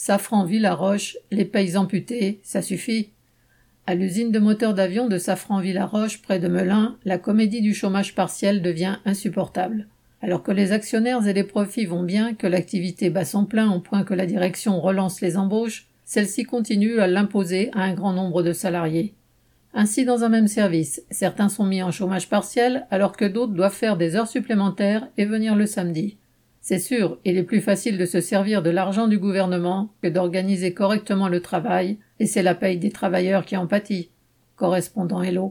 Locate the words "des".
23.96-24.14, 32.76-32.90